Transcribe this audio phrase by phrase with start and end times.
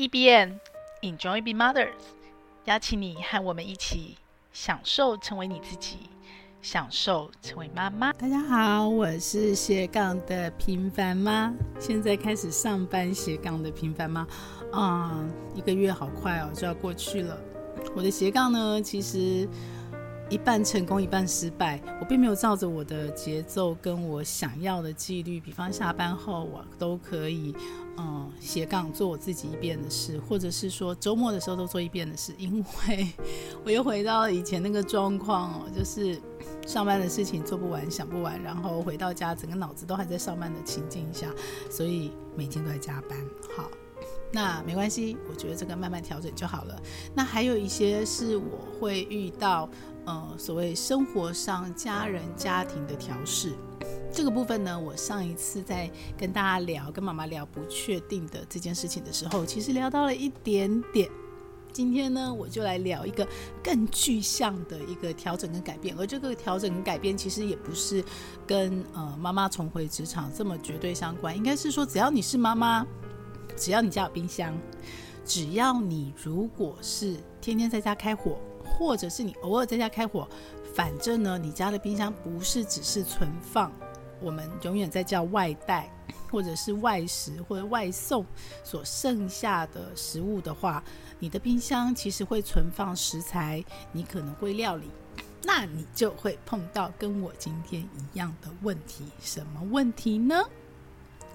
[0.00, 0.58] E B N
[1.02, 1.92] Enjoy Be Mothers，
[2.64, 4.16] 邀请你和我们一起
[4.50, 6.08] 享受成为你自己，
[6.62, 8.10] 享受成为妈妈。
[8.14, 14.26] 大家好，我是斜杠的平凡妈，现在开始上班斜杠的平凡妈。
[14.72, 17.38] 啊、嗯，一个月好快哦，就要过去了。
[17.94, 19.46] 我的斜杠呢，其实。
[20.30, 21.80] 一半成功，一半失败。
[22.00, 27.52] 我并没有照着我的节奏跟我想要的纪律，比方下班后我都可以，
[27.98, 32.32] 嗯，斜杠做我自己一遍的事，或者是说周末的时候都做一遍的事。
[32.38, 33.08] 因为
[33.64, 36.16] 我又回到以前那个状况哦，就是
[36.64, 41.26] 上班的事情做不完、想不完，然后回到家整个脑子都还在上班的情境下，
[41.68, 43.18] 所以每天都在加班。
[43.56, 43.68] 好。
[44.32, 46.80] 那没关系，我觉得这个慢慢调整就好了。
[47.16, 49.68] 那还有一些是我会遇到，
[50.04, 53.52] 呃，所谓生活上家人家庭的调试，
[54.12, 61.10] 这个部分呢，我上一次在跟大家聊，跟妈妈聊不确定的这件事情的时候，其实聊到了一点点。
[61.72, 63.26] 今天呢，我就来聊一个
[63.62, 68.04] 更具象的一个调整跟改变，而这个调整跟改变其实也不是
[68.46, 72.86] 跟呃妈妈重回职场这么绝对相关，应该是说只要你是妈妈。
[73.56, 74.56] 只要你家有冰箱，
[75.22, 78.38] 只要你如果是天天在家开火，
[78.78, 80.28] 或者是你偶尔在家开火，
[80.74, 83.70] 反正呢，你家的冰箱不是只是存放
[84.20, 85.92] 我们永远在叫外带，
[86.30, 88.24] 或者是外食或者外送
[88.62, 90.82] 所剩下的食物的话，
[91.18, 94.90] 你的冰箱其实会存放食材，你可能会料理，
[95.42, 99.04] 那你就会碰到跟我今天一样的问题。
[99.20, 100.36] 什么问题呢？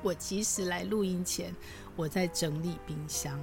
[0.02, 1.53] 我其实来录音前，
[1.95, 3.39] 我在整理冰箱。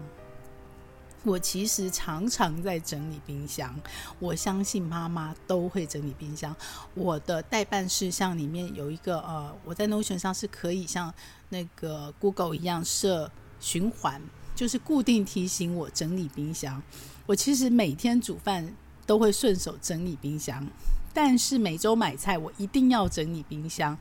[1.25, 3.75] 我其实常常在整理冰箱。
[4.19, 6.55] 我相信妈妈都会整理冰箱。
[6.95, 11.12] 我的待办事项里面有一个呃，我在 Notion 上是可以像
[11.51, 14.20] 那个 Google 一样设循环，
[14.55, 16.83] 就是固定提醒我整理冰箱。
[17.27, 18.75] 我其实每天煮饭
[19.07, 20.67] 都会顺手整理冰箱。
[21.15, 23.97] 但是每周买菜，我一定要整理冰箱。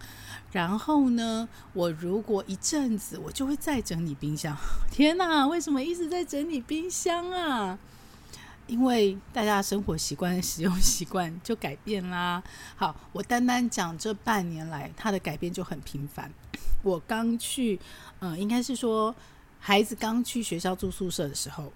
[0.51, 4.55] 然后呢，我如果一阵子，我就会再整理冰箱。
[4.91, 7.79] 天哪，为什么一直在整理冰箱啊？
[8.67, 12.41] 因为大家生活习惯、使用习惯就改变啦。
[12.75, 16.31] 好，我单单讲这半年来，它的改变就很频繁。
[16.83, 17.79] 我刚去，
[18.19, 19.13] 嗯，应该是说
[19.59, 21.71] 孩子刚去学校住宿舍的时候，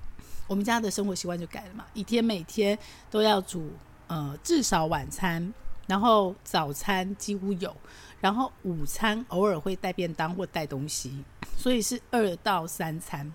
[0.48, 2.78] 我们家的生活习惯就改了嘛，一天每天
[3.10, 3.72] 都要煮。
[4.08, 5.54] 呃，至少晚餐，
[5.88, 7.76] 然后早餐几乎有，
[8.22, 11.24] 然后午餐偶尔会带便当或带东西，
[11.58, 13.34] 所以是二到三餐。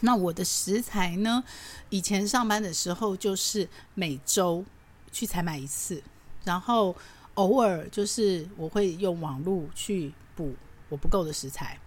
[0.00, 1.42] 那我的食材呢？
[1.90, 4.64] 以前上班的时候就是每周
[5.10, 6.02] 去采买一次，
[6.44, 6.94] 然后
[7.34, 10.54] 偶尔就是我会用网络去补
[10.88, 11.78] 我不够的食材，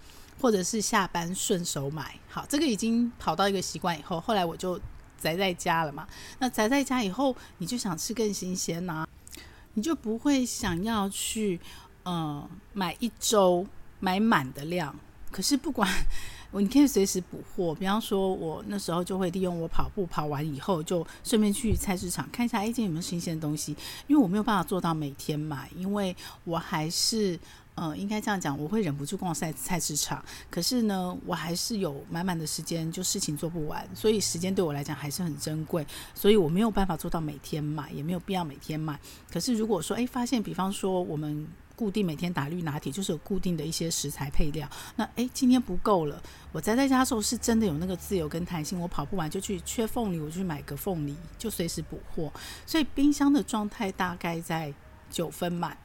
[0.42, 2.20] 或者是下班顺手买。
[2.30, 4.78] 好，这个已经跑到一个习惯以后，后来我就。
[5.20, 6.08] 宅在家了嘛？
[6.40, 9.08] 那宅在家以后，你就想吃更新鲜呐、
[9.74, 11.60] 你就不会想要去，
[12.06, 13.66] 嗯，买一周
[14.00, 14.96] 买满的量。
[15.32, 15.88] 可是不管
[16.52, 17.76] 我，你可以随时补货。
[17.76, 23.76] 比方说，我那时候就会利用我跑步跑完以后，就顺便去菜市场看一下，哎，今天有没有新鲜的东西？
[24.08, 27.40] 因为我没有办法做到每天买，因为我还是。
[27.80, 30.20] 嗯，应该这样讲，我会忍不住逛菜菜市场，
[30.50, 35.86] 可是呢，我还是有满满的时间，就事情做不完，所以时间对我来讲还是很珍贵，
[36.16, 39.00] 所以我没有办法做到每天买，也没有必要每天买。
[39.32, 41.48] 可是如果说，诶，发现，比方说我们
[41.78, 46.20] 固定每天打绿拿铁，就是有固定的一些食材配料，那诶，今天不够了，
[46.52, 52.34] 我宅在家的时候是真的有那个自由跟弹性，我跑不完就去缺凤梨，我就去买个凤梨，就随时补货，
[52.66, 54.74] 所以冰箱的状态大概在
[55.12, 55.78] 九分满。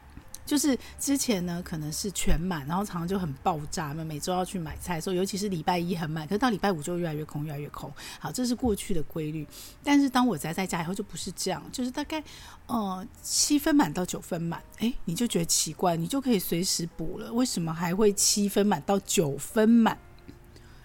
[0.44, 4.04] 就是之前呢，可能是全满，然后常常就很爆炸嘛。
[4.04, 7.92] 每周要去买菜的时候，尤其是礼拜一很满，可是到礼拜五就越来越空，越来越空。
[8.18, 9.46] 好，这是过去的规律。
[9.84, 12.22] 但是当我宅在家以后，就不是这样，就是大概
[12.66, 17.32] 呃七分满到九分满，诶，你就觉得奇怪，你就可以随时补了。
[17.32, 19.96] 为什么还会七分满到九分满？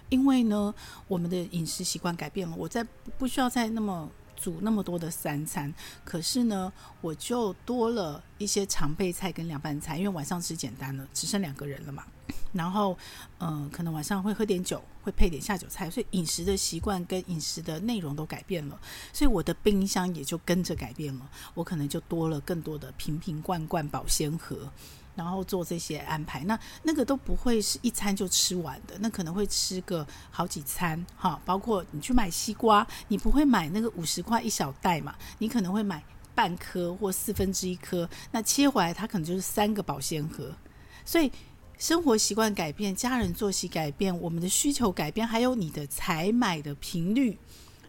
[0.09, 0.73] 因为呢，
[1.07, 2.85] 我们的饮食习惯改变了，我在
[3.17, 4.09] 不需要再那么。
[4.39, 5.73] 煮那么多的三餐，
[6.05, 12.05] 可是呢，我就多了一些常备菜跟凉拌菜，因为晚上吃简单了，只剩两个人了嘛。
[12.53, 12.97] 然后，
[13.39, 18.79] 嗯、可能晚上会喝点酒，会配点下酒菜，所以饮食的习惯跟饮食的内容都改变了，
[19.11, 24.69] 所以我的冰箱也就跟着改变了，我可能就多了更多的瓶瓶罐罐保鲜盒。
[25.17, 36.03] 然后做这些安排，那那个都不会是一餐就吃完的，那可能会吃个好几餐，哈，包括你去买西瓜，你不会买那个五十块一小袋嘛，你可能会买
[36.35, 40.55] 半颗或四分之一颗，那切回来它可能就是三个保鲜盒，
[41.03, 41.31] 所以
[41.79, 47.35] 生活习惯改变，家人作息改变，我们的需求改变，还有你的采买的频率、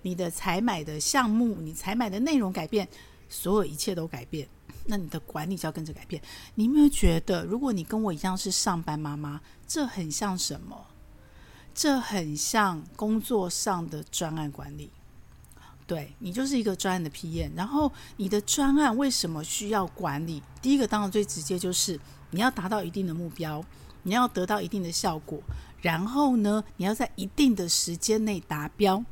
[0.00, 2.88] 你的采买的项目、你采买的内容改变，
[3.28, 4.48] 所有一切都改变，
[4.88, 6.20] 那你的管理就要跟着改变。
[6.56, 10.86] 你有没有觉得，如果你跟我一样是上班妈妈，这很像什么？
[11.74, 14.90] 这很像工作上的专案管理。
[15.86, 20.42] 对，你就是一个专案的 PM，然后你的专案为什么需要管理？
[20.60, 21.98] 第一个当然最直接就是
[22.30, 23.64] 你要达到一定的目标，
[24.02, 25.40] 你要得到一定的效果，
[25.80, 29.02] 然后呢，你要在一定的时间内达标，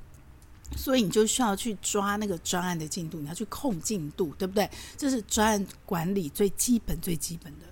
[0.74, 4.68] 所以你就需要去抓那个专案的进度，你要去控进度，对不对？
[4.96, 7.66] 这是专案管理最基本、最基本的。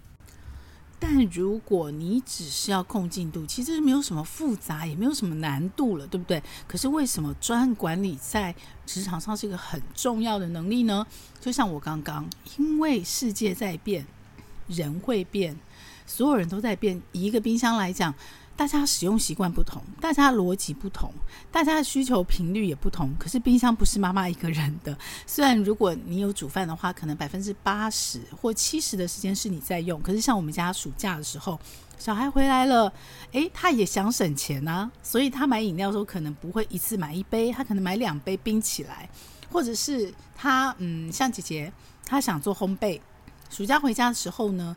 [1.01, 6.43] 但如果你只是要控进度，其实没有什么复杂，也没有什么难度了，对不对？
[6.69, 8.55] 可是为什么专案管理在
[8.87, 11.07] 职场上是一个很重要的能力呢？
[11.41, 14.07] 就像我刚刚，因为世界在变，
[14.69, 15.59] 人会变，
[16.07, 17.03] 所有人都在变。
[17.13, 18.15] 以一个冰箱来讲。
[18.57, 21.13] 大家使用习惯不同，大家逻辑不同，
[21.51, 23.13] 大家的需求频率也不同。
[23.19, 24.97] 可是冰箱不是妈妈一个人的。
[25.27, 30.01] 虽然如果你有煮饭的话，可能百分之八十或七十的时间是你在用。
[30.03, 31.59] 可是像我们家暑假的时候，
[31.99, 32.93] 小孩回来了，
[33.33, 39.09] 诶，他也想省钱啊，所以他买饮料的时候可能不会一次买一杯，他可能买两杯冰起来，
[39.51, 41.73] 或者是他嗯，像姐姐，
[42.07, 43.01] 她想做烘焙，
[43.51, 44.77] 暑假回家的时候呢，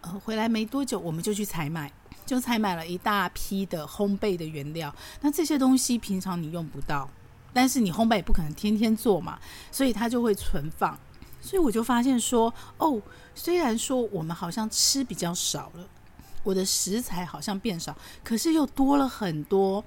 [0.00, 1.92] 呃，回来没多久，我们就去采买。
[2.28, 7.08] 就采买了一大批的烘焙的原料，那这些东西平常你用不到，
[7.54, 9.38] 但是你烘焙也不可能天天做嘛，
[9.72, 10.96] 所以它就会存放。
[11.40, 13.00] 所以我就发现说，哦，
[13.34, 15.88] 虽然说我们好像吃比较少了，
[16.42, 19.82] 我的食材好像变少，可是又多了很多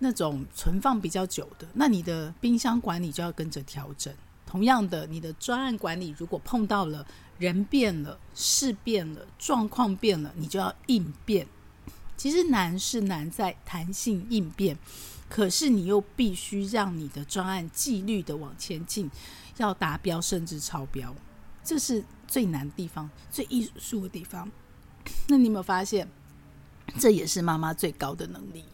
[0.00, 4.12] 那种存放比较久的，那你的冰箱管理就要跟着调整。
[4.46, 7.06] 同样的，你的专案管理如果碰到了
[7.38, 11.46] 人变了、事变了、状况变了，你就要应变。
[12.16, 14.78] 其实难是难在弹性应变，
[15.28, 19.10] 可是你又必须让你的专案纪律的往前进，
[19.56, 21.14] 要达标甚至超标，
[21.62, 24.50] 这是最难的地方，最艺术的地方。
[25.28, 26.08] 那你有没有发现，
[26.98, 28.64] 这也是妈妈最高的能力？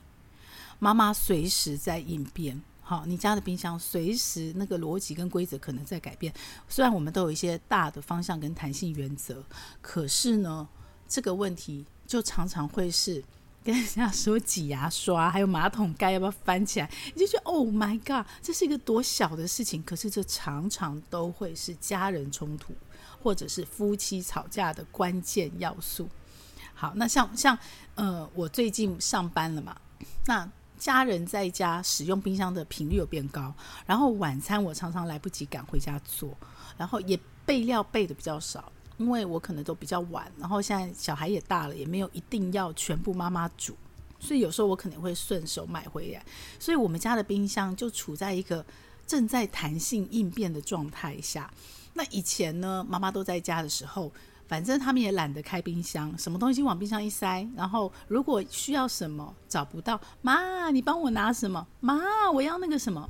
[0.79, 2.61] 妈妈随时在应变。
[2.83, 6.33] 好，你家的冰箱随时那个逻辑跟规则可能在改变。
[6.69, 9.45] 虽然我们都有一些大的方向跟弹性原则，
[9.81, 10.69] 可是呢，
[11.09, 11.87] 这个问题。
[12.11, 13.23] 就常常会是
[13.63, 22.75] 跟人家说挤牙刷，还有马桶盖要不要翻起来，你就觉得 Oh my God，这是一个多小的事情，可是这常常都会是家人冲突
[23.23, 26.09] 或者是夫妻吵架的关键要素。
[26.75, 27.57] 好，那像像
[27.95, 29.81] 呃，我最近上班了嘛，
[30.27, 33.55] 那家人在家使用冰箱的频率有变高，
[33.87, 36.37] 然后晚餐我常常来不及赶回家做，
[36.77, 37.17] 然后也
[37.47, 38.73] 备料备的比较少。
[39.01, 43.75] 因为我可能都比较晚，然后现在小孩也大了，也没有一定要全部妈妈煮，
[44.19, 46.23] 所以有时候我可能会顺手买回来。
[46.59, 48.63] 所以我们家的冰箱就处在一个
[49.07, 51.51] 正在弹性应变的状态下。
[51.95, 54.13] 那以前呢，妈妈都在家的时候，
[54.47, 61.67] 反正他们也懒得开冰箱，什么东西往冰箱一塞，然后如果需要什么找不到，妈，你帮我拿什么？
[61.81, 63.09] 妈，我要那个什么。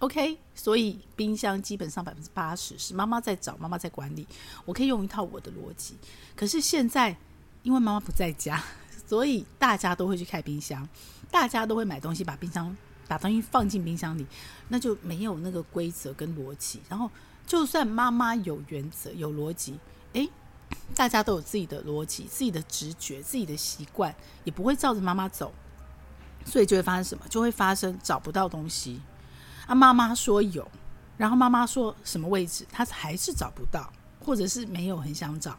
[0.00, 4.24] OK，所以冰箱基本上百分之八十是妈妈在找，妈妈在管理。
[4.64, 5.96] 我可以用一套我的逻辑。
[6.36, 7.16] 可是现在，
[7.64, 8.62] 因为妈妈不在家，
[9.08, 10.88] 所以大家都会去开冰箱，
[11.32, 12.76] 大家都会买东西，把冰箱
[13.08, 14.24] 把东西放进冰箱里，
[14.68, 16.80] 那就没有那个规则跟逻辑。
[16.88, 17.10] 然后，
[17.44, 19.80] 就算妈妈有原则、有逻辑，
[20.12, 20.30] 诶，
[20.94, 24.14] 大家都有自己的逻辑、自己的直觉、自己的习惯，
[24.44, 25.52] 也不会照着妈妈走，
[26.44, 27.24] 所以就会发生什么？
[27.28, 29.00] 就会发生找不到东西。
[29.68, 30.66] 啊，妈妈说有，
[31.18, 35.56] 然后妈妈说什么位置，他还是找不到，或者是没有很想找，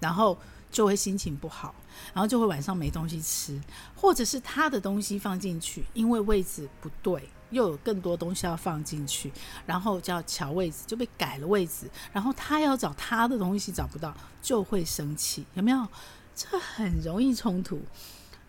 [0.00, 0.36] 然后
[0.70, 1.74] 就会心情不好，
[2.14, 3.60] 然后就会晚上没东西吃，
[3.94, 9.30] 或者是他的东西放进去，因为位置不对，又有更多东西要放进去，
[9.66, 15.86] 然后叫乔位置，就被改了位置，然后他要找他的东西找不到，就会生气，有没有？
[16.34, 17.78] 这很容易冲突。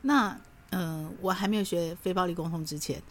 [0.03, 0.39] 那
[0.69, 3.03] 嗯、我还没有学非暴力沟通之前，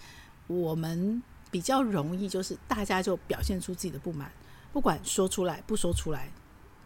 [0.46, 1.22] 我们。
[1.50, 4.30] 比较容易，就是大家就表现出自己的不满，
[4.72, 6.30] 不管说出来不说出来，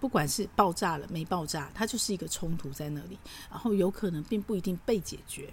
[0.01, 3.19] 不管是爆炸了没爆炸，它就是一个冲突在那里，
[3.51, 5.53] 然后有可能并不一定被解决。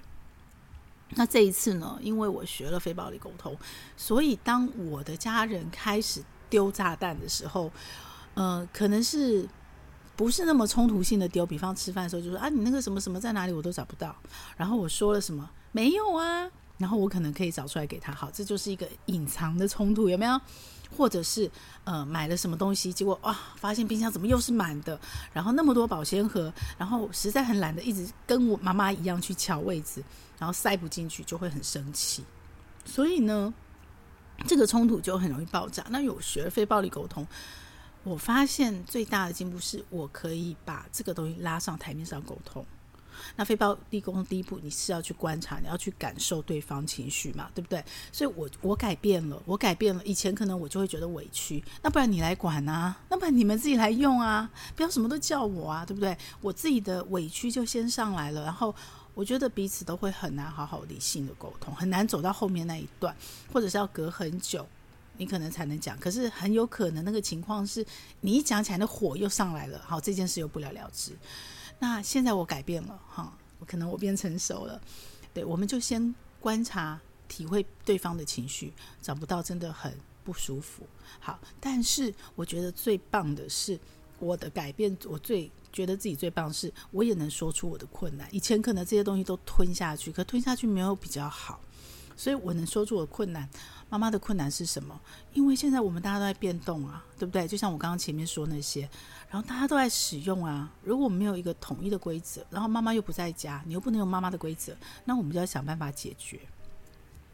[1.15, 3.57] 那这一次呢，因为我学了非暴力沟通，
[3.97, 7.69] 所以当我的家人开始丢炸弹的时候，
[8.33, 9.45] 呃，可能是
[10.15, 14.15] 不是那么冲突性的丢，比方吃饭的时候就说啊，你那个什么什么在哪里，我都找不到。
[14.55, 15.49] 然后我说了什么？
[15.73, 16.49] 没有啊。
[16.81, 18.11] 然后我可能可以找出来给他。
[18.11, 20.41] 好，这就是一个隐藏的冲突，有没有？
[20.97, 21.49] 或者是
[21.85, 24.99] 呃买了什么东西，结果哇发现冰箱怎么又是满的，
[25.31, 30.03] 然后那么多保鲜盒，然后实在很懒得一直跟我妈妈一样去抢位置，
[30.37, 32.25] 然后塞不进去就会很生气。
[32.83, 33.53] 所以呢，
[34.45, 35.85] 这个冲突就很容易爆炸。
[35.89, 37.25] 那有学非暴力沟通，
[38.03, 42.65] 我发现最大的进步是我可以把这个东西拉上台面上沟通。
[43.35, 47.83] 那非暴力沟通第一步，你是要去观察，你要去感受对方情绪嘛，对不对？
[48.11, 50.01] 所以我我改变了，我改变了。
[50.05, 56.17] 以前可能我就会觉得委屈，那不然你来管啊，那不然你们自己来用啊，不要什么都叫我啊，对不对？
[56.41, 58.73] 我自己的委屈就先上来了，然后
[59.13, 63.15] 我觉得彼此都会很难好好理性的沟通，很难走到后面那一段，
[63.51, 64.65] 或者是要隔很久，
[65.17, 65.97] 你可能才能讲。
[65.99, 67.85] 可是很有可能那个情况是
[68.21, 71.11] 你一讲起来，那火又上来了，好，这件事又不了了之。
[71.81, 74.79] 那现在我改变了哈，我可能我变成熟了，
[75.33, 78.71] 对，我们就先观察、体会对方的情绪，
[79.01, 79.91] 找不到真的很
[80.23, 80.83] 不舒服。
[81.19, 83.79] 好，但是我觉得最棒的是
[84.19, 88.27] 我的改变，我最觉得自己最棒的是，我也能说出我的困难。
[88.31, 91.59] 以前可能这些东西都吞下去，可吞下去没有比较好。
[92.15, 93.49] 所以我能说出我困难，
[93.91, 94.97] 妈妈的困难是什么？
[95.33, 97.45] 因为现在我们大家都在变动啊，对不对？
[97.45, 98.89] 就像我刚刚前面说那些，
[99.29, 100.71] 然后大家都在使用啊。
[100.81, 106.39] 如果没有一个统一的规则，然后妈妈又不在家，你又不能用妈妈的规则，那我们就要想办法解决。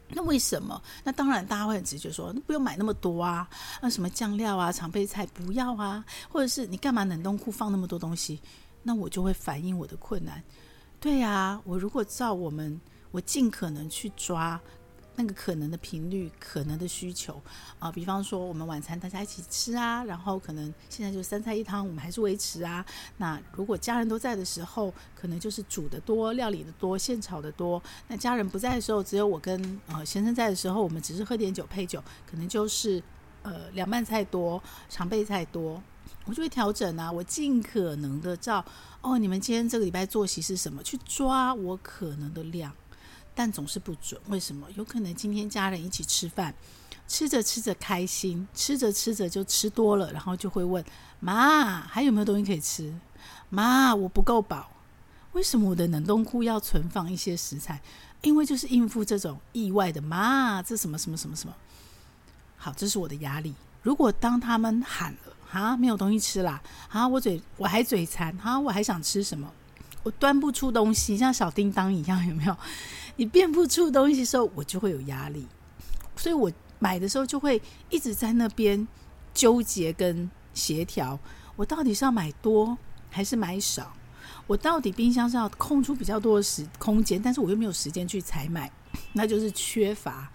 [0.08, 0.82] 那为什么？
[1.04, 3.48] 那当然大家会很直觉说，那不用买那么多啊，
[3.80, 8.40] 那什么酱料啊、常备菜不要啊，或者是你干嘛冷冻库放那么多东西？
[8.82, 10.42] 那我就会反映我的困难。
[10.98, 12.80] 对呀，我如果照我们，
[13.12, 14.60] 我尽可能去抓。
[15.20, 17.42] 那个可能的频率，可能的需求
[17.80, 22.86] 啊，比方说我们晚餐大家一起吃啊，然后可能现在就三菜一汤，我们还是维持啊。
[23.16, 27.82] 那如果家人都在的时候，可能就是煮的多，料理的多，现炒的多。
[28.06, 33.02] 那家人不在的时候，只有我跟呃先生在的时候，我们只是喝点酒配酒，可能就是
[33.42, 35.82] 呃凉拌菜多，常备菜多，
[36.26, 37.10] 我就会调整啊。
[37.10, 38.64] 我尽可能的照
[39.00, 42.72] 哦，你们今天这个礼拜作息是什么，去抓我可能的量。
[43.38, 44.66] 但总是不准，为什么？
[44.74, 46.52] 有可能今天家人一起吃饭，
[47.06, 50.84] 吃着吃着开心，吃着吃着就吃多了，然后就会问
[51.20, 52.92] 妈还有没有东西可以吃？
[53.48, 54.68] 妈我不够饱，
[55.34, 57.80] 为什么我的冷冻库要存放一些食材？
[58.22, 61.54] 因为就是应付这种意外的妈，这什么什么什么什么。
[62.56, 63.54] 好，这是我的压力。
[63.84, 69.48] 如果当他们喊了啊，没有东西吃啦，啊，我嘴我还嘴馋，啊，我还想吃什么？
[70.02, 72.56] 我端不出东西，像小叮当一样，有没有？
[73.18, 75.44] 你变不出东西的时候，我就会有压力，
[76.14, 77.60] 所以我买的时候就会
[77.90, 78.86] 一直在那边
[79.34, 81.18] 纠结跟协调，
[81.56, 82.78] 我到底是要买多
[83.10, 83.92] 还是买少？
[84.46, 88.70] 我到底冰箱是要空出比较多的时空间，但是我又没有时间去采买，
[89.12, 90.30] 那就是缺乏，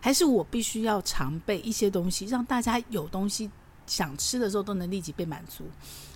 [0.00, 3.48] 还是我必须要常备一些东西，让大家有东西
[3.86, 5.64] 想吃的时候都能立即被满足。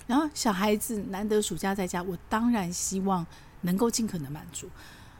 [0.08, 3.24] 然后小孩子难得暑假在家，我当然希望
[3.60, 4.68] 能够尽可能满足。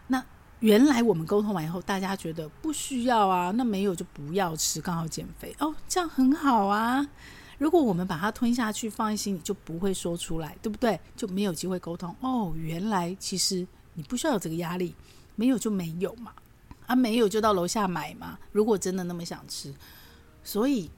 [0.09, 0.25] 那
[0.61, 7.07] 原来我们沟通完以后，大家觉得不需要啊，那没有就不要吃，刚好减肥哦，这样很好啊。
[7.59, 10.99] 如果我们把它吞下去，放在心里就不会说出来，对不对？
[11.17, 12.15] 就没有机会沟通。
[12.21, 14.95] 哦，原来其实你不需要有这个压力，
[15.37, 16.33] 没有就没有嘛，
[16.87, 18.39] 啊，没有就到楼下买嘛。
[18.51, 19.73] 如果真的那么想吃，
[20.43, 20.91] 所以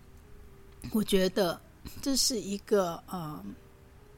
[0.92, 1.60] 我觉得
[2.00, 3.42] 这是一个呃，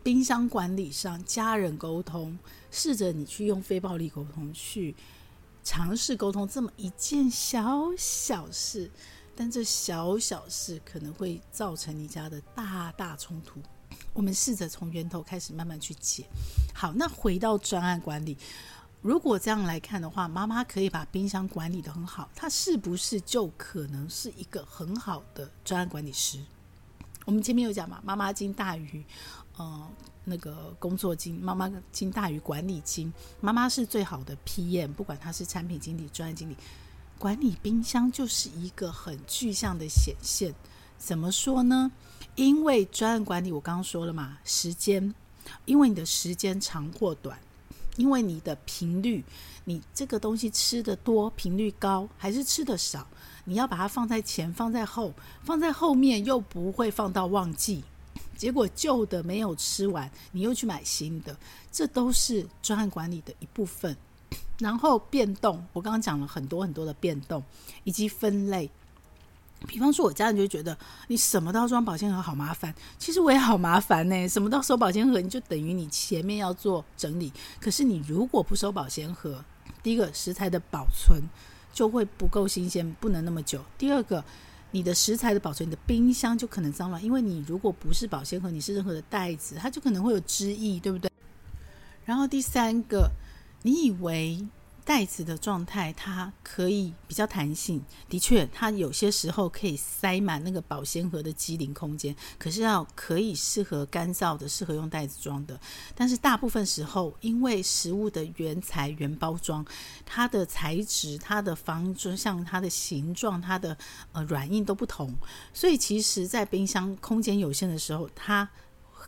[0.05, 2.39] 冰箱管理上家人沟通，
[2.71, 4.95] 试着你去用非暴力沟通去。
[5.65, 8.91] 尝试沟通这么一件小小事，
[9.37, 13.61] 但这小小事可能会造成你家的大大冲突。
[14.13, 16.27] 我们试着从源头开始慢慢去解。
[16.75, 18.37] 好，那回到专案管理，
[19.01, 26.39] 如果这样来看的话，妈妈可以把冰箱管理得很好，她是不是就可能是一个很好的专案管理师？
[27.25, 29.05] 我们前面有讲嘛，妈妈经大于，
[29.57, 29.89] 呃。
[30.25, 33.13] 那个工作经，妈妈经大于管理经。
[33.41, 36.57] 妈妈是最好的 PM，不管她是产品经理、专业经理，
[37.19, 40.55] 管理冰箱就是一个很具象的显现。
[40.97, 41.91] 怎么说呢？
[42.37, 45.13] 因为专案管理，我刚刚说了嘛，时间，
[45.65, 47.37] 因为你的时间长或短，
[47.97, 49.25] 因为你的频率，
[49.65, 53.05] 你这个东西吃得多，频率高，还是吃得少，
[53.45, 57.83] 你要把它放在前，放在后，放在后面又不会放到忘记。
[58.37, 61.37] 结果旧的没有吃完，你又去买新的，
[61.71, 63.97] 这都是专案管理的一部分。
[64.59, 67.43] 然后变动，我刚刚讲了很多很多的变动，
[67.85, 68.71] 以及分类。
[69.67, 72.75] 比方说，我家人就觉得你什么都要装保鲜盒，好麻烦。
[72.99, 77.33] 其实我也好麻烦呢，什么都要收保鲜盒，你就等于你前面要做整理。
[77.61, 79.45] 可是你如果不收保鲜盒，
[79.83, 81.23] 第一个食材的保存
[81.73, 83.65] 就会不够新鲜，不能那么久。
[83.79, 84.25] 第二个，
[84.73, 91.09] 你的食材的保存，你的冰箱就可能脏乱，因为你如果不是保鲜盒，你是任何的袋子，它就可能会有汁液，对不对？
[92.05, 93.09] 然后第三个，
[93.63, 94.45] 你以为。
[94.85, 102.15] 袋子的状态，它可以比较弹性，的确，它有些时候可以塞满那个保鲜盒的机灵空间。
[102.39, 105.59] 可是要可以适合干燥的，适合用袋子装的。
[105.95, 109.65] 但是大部分时候，因为食物的原材原包装，
[110.05, 113.77] 它的材质、它的方式、像它的形状、它的
[114.13, 115.15] 呃软硬都不同，
[115.55, 118.49] 所以其实在冰箱空间有限的时候，它。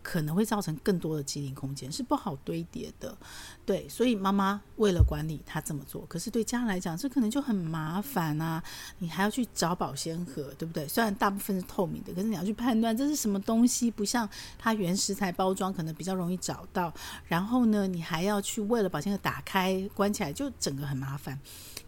[0.04, 3.16] 可能会造成更多的机灵空间，是不好堆叠的，
[3.64, 6.04] 对，所以妈妈为了管理，她这么做。
[6.06, 8.62] 可是对家人来讲，这可能就很麻烦啊！
[8.98, 10.86] 你还要去找保鲜盒，对不对？
[10.86, 16.92] 虽然大部分是透明的，可是你要去判断这是什么东西，不像它原食材包装可能比较容易找到。
[17.26, 21.40] 然后呢，你还要去为了保鲜盒打开关起来，就整个很麻烦。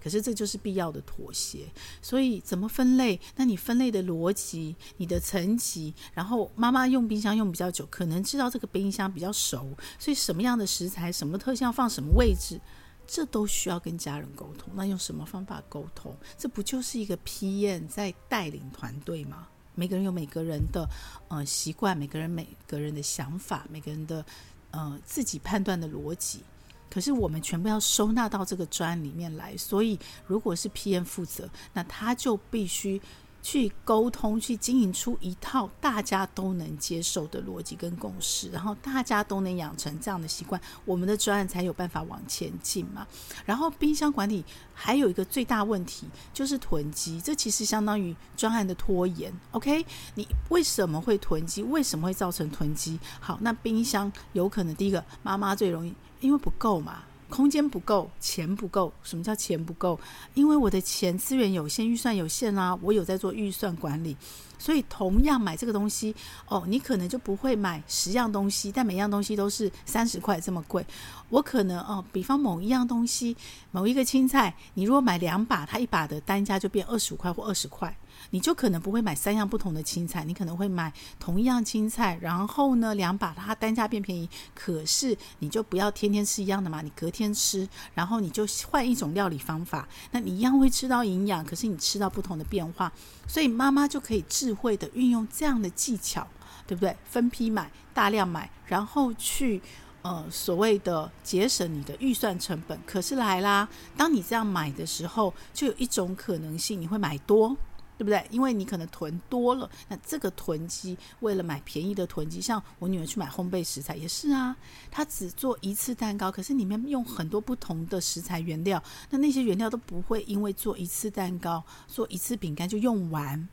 [0.07, 1.67] 可是这就是必要的妥协，
[2.01, 3.21] 所以怎么分类？
[3.35, 12.61] 那你分类的逻辑、你的层级，然后妈妈用冰箱用比较久，可能知道这个冰箱比较熟，所以什么样的食材、什么特性要放什么位置，
[13.05, 14.73] 这都需要跟家人沟通。
[14.77, 16.17] 那用什么方法沟通？
[16.39, 19.49] 这不就是一个 PM 在带领团队吗？
[19.75, 20.89] 每个人有每个人的
[21.27, 24.25] 呃习惯，每个人每个人的想法，每个人的
[24.71, 26.45] 呃自己判断的逻辑。
[26.91, 33.01] 可是我们全部要收纳到这个专案里面来，所以如果是 PM 负责，那他就必须
[33.43, 43.07] 去沟通，去经营出一套大家都能接受的逻辑跟共识，然后大家都能养成这样的习惯，我们的专案才有办法往前进嘛。
[43.45, 49.33] 然后冰箱管理还有一个最大问题就是囤积，这其实相当于专案的拖延。
[49.53, 51.63] OK，你为什么会囤积？
[51.63, 52.99] 为什么会造成囤积？
[53.21, 55.95] 好，那冰箱有可能第一个妈妈最容易。
[56.21, 58.93] 因为不够嘛，空间不够，钱不够。
[59.03, 59.99] 什么叫钱不够？
[60.35, 62.77] 因为我的钱资源有限，预算有限啊。
[62.83, 64.17] 我有在做预算管理，
[64.59, 66.15] 所以同样买这个东西，
[66.49, 70.85] 哦，你可能就不会买十样东西，但每样东西都是三十块这么贵。
[71.29, 73.37] 我可能哦，比方某一样东西，
[73.73, 77.95] 某一个青菜，你如果买两把，它一把的单价就变二十五块或二十块。
[78.31, 92.93] 你就可能不会买三样不同的青菜，你可能会买同一样青菜，然后呢，两把它单价变便宜，可是你就不要天天吃一样的嘛，你隔天吃，然后你就换一种料理方法，那你一样会吃到营养，可是你吃到不同的变化，
[93.27, 96.27] 所以妈妈就可以智慧的运用这样的技巧，
[96.67, 96.97] 对不对？
[97.05, 99.61] 分批买，大量买，然后去
[100.03, 102.79] 呃所谓的节省你的预算成本。
[102.87, 107.57] 可是来啦，当你这样买的时候，就有一种可能性，你会买多。
[107.99, 108.27] 对不对？
[108.31, 114.57] 因为你可能囤多了，那这个囤积为了买便宜的囤积，像我女儿去买烘焙食材也是啊，
[114.91, 123.49] 她只做一次蛋糕，可是里面用很多不同的食材原料，那那些原料都不会因为做一次蛋糕、做一次饼干就用完，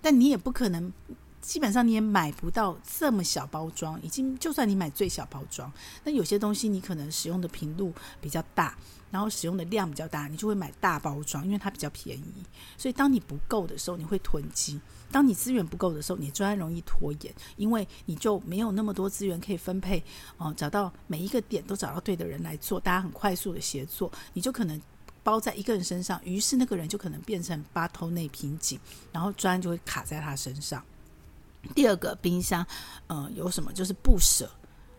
[0.00, 0.92] 但你也不可能。
[1.40, 5.72] 基本上你也买不到这么小包装，已经就算你买最小包装，
[6.04, 8.76] 那有些东西你可能使用的频率比较大，
[9.10, 12.44] 然后使用的量比较大，你就会买大包装，因为它比较便宜。
[12.76, 14.78] 所以当你不够的时候，你会囤积；
[15.10, 20.02] 当你资源不够的时候，你专案容易拖延，因为你就没有那么多资源可以分配
[20.36, 24.80] 哦，找到每一个点都找到对的人来做，大家很快速的协作，你就可能
[25.22, 28.78] 包在一个人身上，于是那个人就可能变成 bottleneck 瓶颈，
[29.10, 30.84] 然后专就会卡在他身上。
[31.74, 32.66] 第二个冰箱，
[33.08, 33.72] 嗯，有什么？
[33.72, 34.50] 就是不舍。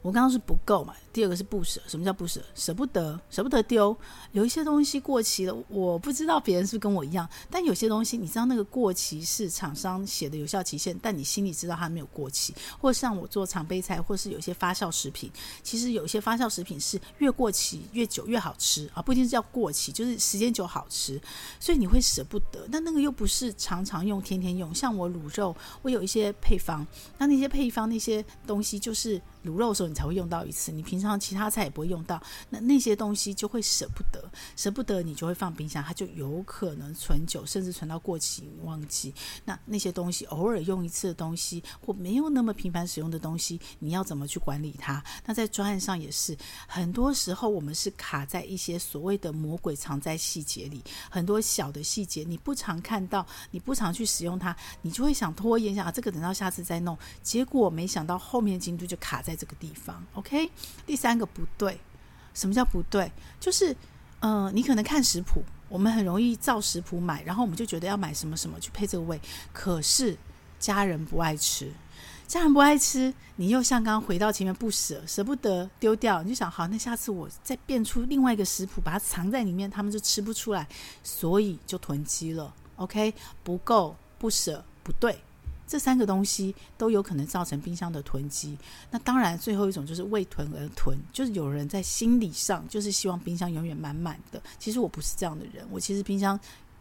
[0.01, 0.93] 我刚刚是不够嘛。
[1.13, 2.41] 第二个是不舍，什么叫不舍？
[2.55, 3.95] 舍不得，舍不得丢。
[4.31, 12.53] 有一些东西过期了，我不知道别人是不是跟我一样，但有些东西你知道那个过期是厂商写的有效期限，但你心里知道它没有过期。
[12.79, 15.29] 或像我做常备菜，或是有一些发酵食品，
[15.61, 21.21] 其实有一些发酵食品是越过期越久越好吃啊，不一定是叫过期，就是时间久好吃，
[21.59, 22.65] 所以你会舍不得。
[22.71, 24.73] 但那个又不是常常用、天天用。
[24.73, 26.87] 像我卤肉，我有一些配方，
[27.17, 34.23] 那那些配方那些东西就是卤肉的时候你才会用到一次，你平常其他菜也不会用到，那那些东西就会舍不得，
[34.55, 39.13] 舍不得你就会放冰箱，它就有可能存久，甚至存到过期忘记。
[39.45, 45.03] 那那些东西偶尔用一次的东西，或没有那么频繁使用的东西，你要怎么去管理它？
[45.25, 60.03] 那在专案上也是，很多时候我们是卡在一些所谓的魔鬼藏在细节里，很多小的细节你不常看到，你不常去使用它，你就会想拖延，想啊这个等到下次再弄，结果没想到后面进度就卡在在这个地方。
[60.13, 60.49] OK。
[60.85, 61.79] 第三个不对，
[62.33, 63.11] 什么叫不对？
[63.39, 63.75] 就是，
[64.19, 69.19] 呃，你可能看食谱，我们很容易照食谱买，然后我们就觉得要买什么什么去配这个味，
[69.51, 70.17] 可是
[70.59, 71.71] 家人不爱吃。
[72.27, 80.65] 家人不爱吃，你又像刚刚回到前面不舍，舍不得丢掉，你就想好，那下次我再变出另外一个食谱，把它藏在里面，他们就吃不出来，
[81.03, 82.53] 所以就囤积了。
[82.77, 83.13] OK，
[83.43, 85.21] 不够、不舍、不对，
[85.71, 88.57] 这三个东西都有可能造成冰箱的囤积。
[88.89, 94.43] 那当然，最后一种就是为囤而囤，就是有人在心理上就是希望冰箱永远满满的。
[94.59, 96.37] 其实我不是这样的人，我其实冰箱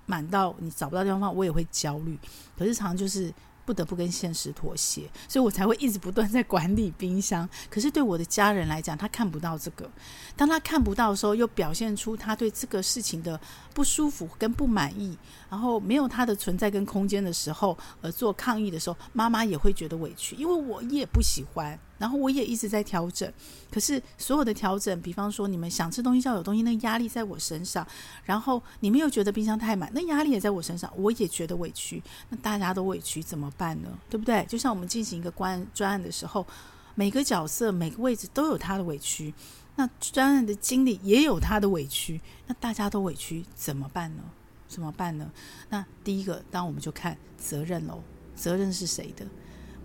[0.07, 2.19] 满到你找不到地方放，我也会焦虑。
[2.59, 3.33] 可是常常就是。
[3.71, 7.49] 不得不跟现实妥协，所以我才会一直不断在管理冰箱。
[7.71, 9.89] 可是对我的家人来讲，他看不到这个。
[10.37, 13.41] 当他看不到的时候，又表现出他对这个事情的
[13.73, 15.17] 不舒服跟不满意，
[15.49, 21.79] 然后没有他的存在跟空间的时候，而做抗议的时候，妈妈也会觉得委屈，因为我也不喜欢。
[22.01, 23.31] 然后我也一直在调整，
[23.71, 27.87] 可是所有的调整，比方说你们想吃东西要有东西，那压力在我身上。
[28.25, 32.03] 然后你们又觉得冰箱太满，那压力也在我身上，我也觉得委屈。
[32.31, 33.89] 那大家都委屈怎么办呢？
[34.09, 34.43] 对不对？
[34.49, 36.47] 就像我们进行一个关专案的时候，
[36.95, 39.35] 每个角色每个位置都有他的委屈，
[39.77, 44.23] 那专案的经理也有他的委屈，那大家都委屈怎么办呢？
[44.67, 45.31] 怎么办呢？
[45.69, 48.03] 那第一个，当我们就看责任喽，
[48.35, 49.27] 责任是谁的？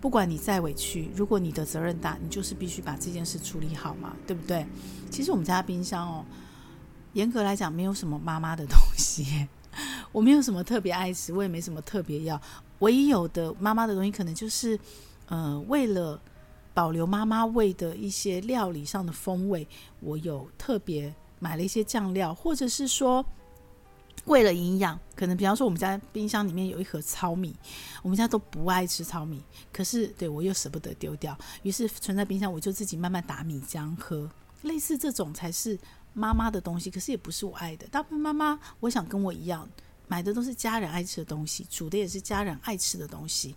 [0.00, 4.66] 不管你再委屈，如果你的责任大，你就是必须把这件事处理好嘛，对不对？
[5.10, 6.24] 其实我们家冰箱哦，
[7.14, 9.48] 严格来讲没有什么妈妈的东西，
[10.12, 12.40] 我没有什么特别爱吃，我也没什么特别要，
[12.80, 14.78] 唯一有的妈妈的东西，可能就是，
[15.28, 16.20] 呃，为了
[16.74, 19.66] 保留妈妈味的一些料理上的风味，
[20.00, 23.24] 我有特别买了一些酱料，或者是说。
[24.24, 27.54] 为了营养，可能比方说我们家冰箱里面有一盒糙米，
[28.02, 29.40] 我们家都不爱吃糙米，
[29.72, 34.28] 可是对我又舍不得丢掉，于是存在冰箱，我就自己慢慢打米浆喝。
[34.62, 35.78] 类似这种才是
[36.12, 37.86] 妈妈的东西，可是也不是我爱的。
[37.86, 39.68] 大部分妈妈，我想跟我一样，
[40.08, 43.54] 买的都是家人爱吃的东西，煮的也是家人爱吃的东西，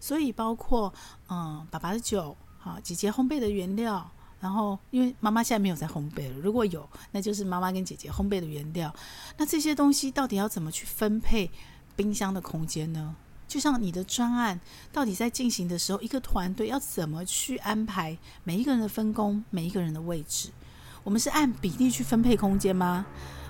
[0.00, 0.92] 所以包括
[1.28, 4.10] 嗯，爸爸的酒，好，姐姐烘焙的原料。
[4.40, 8.94] 然后，因为妈妈现在没有在烘焙了，如果有，那就是妈妈跟姐姐烘焙的原料。
[9.36, 11.50] 那这些东西到底要怎么去分配
[11.96, 13.16] 冰箱的空间呢？
[13.48, 14.60] 就像你的专案
[14.92, 20.50] 到底在进行的时候，一个团队要怎么去安排每一个人的分工，每一个人的位置？
[21.02, 23.06] 我们是按比例去分配空间吗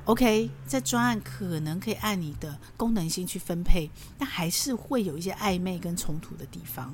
[0.09, 6.92] ？OK，在专案可能可以按你的功能性去分配，但还是会有一些暧昧跟冲突的地方。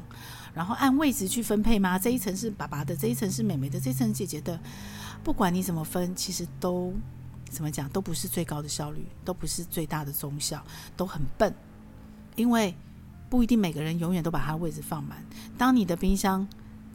[0.52, 1.96] 然后按位置去分配吗？
[1.96, 4.58] 这一层是爸爸的，这一层是妹妹的，这一层姐姐的。
[5.22, 6.92] 不管你怎么分，其实都
[7.48, 10.60] 怎么讲，都不是最高的效率，都不是最大的综效，
[10.96, 11.54] 都很笨。
[12.34, 12.74] 因为
[13.30, 15.24] 不一定每个人永远都把他的位置放满。
[15.56, 16.46] 当你的冰箱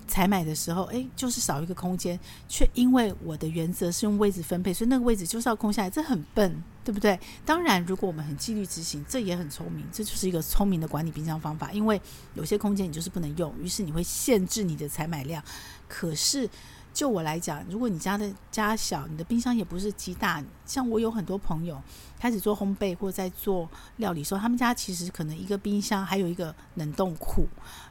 [0.09, 2.19] 采买的时候，诶，就是少一个空间，
[2.49, 6.61] 却因为我的原则是用位置分配，所以那个位置就是要空下来，这很笨。
[6.81, 7.19] 对不对？
[7.45, 11.71] 当然，如果我们很纪律执行，这也很聪明，这就是一个聪明的管理冰箱方法。
[11.71, 12.01] 因为
[12.33, 15.43] 有些空间你就是不能用，于是你会限制你的采买量。
[15.87, 16.49] 可是，
[16.91, 21.79] 就我来讲，如果你家的家小，你的冰箱也不是极大，像我有很多朋友
[22.19, 27.45] 开始做烘焙或在做料理的时候，他们家其实可能一个冰箱还有一个冷冻库，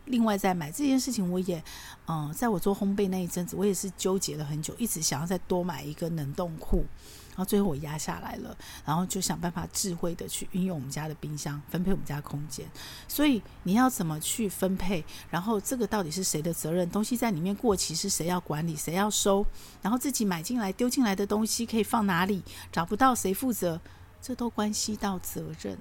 [0.08, 1.62] 另外再买这件事情，我也
[2.06, 6.84] 嗯，在我做烘焙那一阵子，我也是纠结了很久，一直想要再多买一个冷冻库。
[7.30, 12.66] 然后最后我压下来了，然后就想办法智慧的去运用我们家的冰箱，分配我们家的空间。
[13.06, 15.04] 所以你要怎么去分配？
[15.30, 16.90] 然后这个到底是谁的责任？
[16.90, 18.74] 东西在里面过期是谁要管理？
[18.74, 19.46] 谁要收？
[19.80, 22.42] 然后自己买进来丢进来的东西可以放哪里？
[22.72, 23.80] 找不到谁负责？
[24.20, 25.78] 这都关系到责任。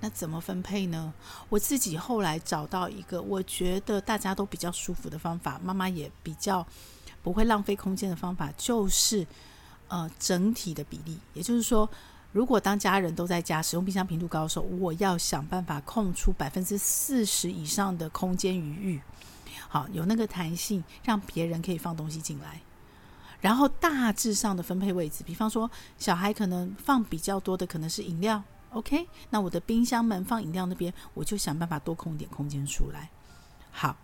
[0.00, 1.12] 那怎么分配呢？
[1.48, 6.66] 我自己后来找到一个我觉得大家都比较舒服的方法，妈妈也比较
[7.22, 9.26] 不会浪费空间的方法，就是。
[9.90, 11.88] 呃，整体的比例，也就是说，
[12.30, 19.00] 如果当家人都在家使用冰箱频度高的时候，我要想办法空出百分之四十以上的空间余裕，
[19.66, 22.60] 好，有那个弹性，让别人可以放东西进来。
[23.40, 33.10] 然后大致上的分配位置，比方说，小孩可能放比较多的可能是饮料，OK，那我的冰箱门放饮料那边，我就想办法多空一点空间出来。
[33.70, 33.96] 好，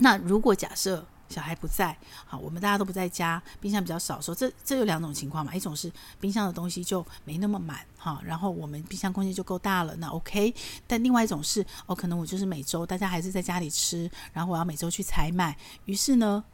[0.00, 1.04] 那如果假设。
[1.28, 5.90] 小孩不在，好，我们大家都不在家，冰箱比较少的时候，这这有两种情况嘛，一种是
[6.20, 10.54] 冰箱的东西就没那么满，哈，然后我们冰箱空间就够大了，那 OK。
[10.86, 16.44] 但另外一种是，哦，可能我就是每周大家还是在家里吃，然后我要每周去采买，于是呢，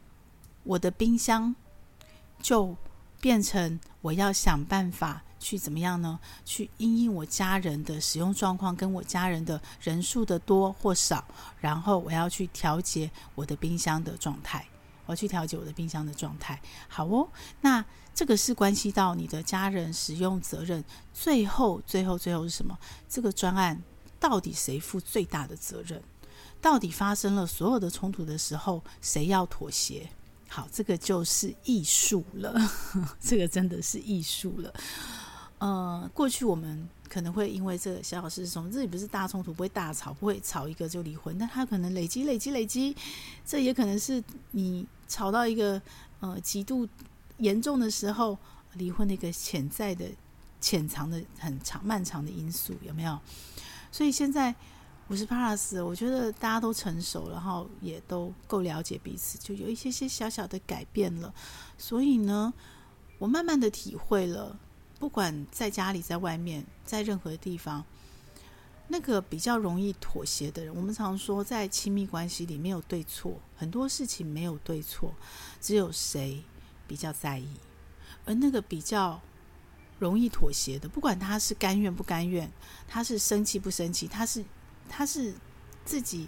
[0.63, 1.53] 我的冰箱
[2.41, 2.73] 就
[3.19, 5.23] 变成我要想办法。
[5.39, 6.19] 去怎么样呢？
[6.45, 11.23] 去因应我家人的使用状况，跟我家人的人数的多或少，
[11.59, 14.65] 然后我要去调节我的冰箱的状态。
[15.05, 16.61] 我要去调节我的冰箱的状态。
[16.87, 17.27] 好哦，
[17.61, 20.83] 那这个是关系到你的家人使用责任。
[21.11, 22.77] 最后，最后，最后是什么？
[23.07, 23.81] 这个专案
[24.19, 25.99] 到底谁负最大的责任？
[26.61, 30.07] 到底发生了所有的冲突的时候，谁要妥协？
[30.47, 32.53] 好，这个就是艺术了，
[33.19, 34.71] 这个真的是艺术了。
[35.59, 42.95] 呃，过去我们可能会因为这个小小事从这里不是大冲突，不会大吵，不会吵一个就离婚，但他可能累积、累积、累积，
[43.45, 45.81] 这也可能是你吵到一个
[46.19, 46.87] 呃极度
[47.37, 48.37] 严重的时候，
[48.73, 50.05] 离婚的一个潜在的、
[50.59, 53.19] 潜藏的很长、漫长的因素，有没有？
[53.91, 54.55] 所以现在。
[55.11, 61.33] 五十 plus，我觉得大家都成熟，然后也都够了解彼此，就有一些些小小的改变了。
[61.79, 62.53] 所以呢，
[63.17, 64.55] 我慢慢的体会了，
[64.99, 67.83] 不管在家里、在外面、在任何地方，
[68.87, 75.13] 那个比较容易妥协的人，我们常说，在亲密关系里没有对错，很多事情没有对错，
[75.61, 76.43] 只有谁
[76.87, 77.47] 比较在意。
[78.25, 79.19] 而那个比较
[79.97, 82.51] 容易妥协的，不管他是甘愿不甘愿，
[82.87, 84.43] 他是生气不生气，他是。
[84.91, 85.35] 他是
[85.85, 86.27] 自己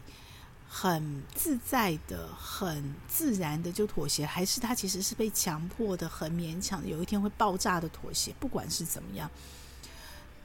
[0.73, 8.33] 很自在的、很自然的就妥协，还是他其实是被强迫的、很勉强的，有一天会爆炸的妥协？
[8.39, 9.29] 不管是怎么样，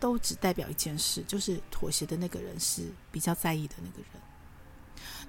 [0.01, 4.21] 都只代表一件事，就是妥协的那个人是比较在意的那个人。